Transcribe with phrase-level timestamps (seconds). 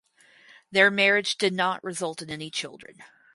[0.71, 3.03] Their marriage did not result in any children.